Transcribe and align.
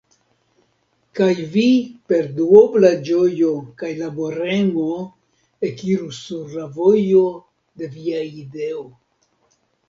Kaj 1.17 1.25
Vi 1.55 1.65
per 2.11 2.29
duobla 2.39 2.91
ĝojo 3.09 3.49
kaj 3.81 3.91
laboremo 3.99 4.87
ekiros 5.71 6.23
sur 6.31 6.57
la 6.57 6.65
vojo 6.79 7.23
de 7.83 7.91
Via 7.99 8.25
ideo!" 8.43 8.83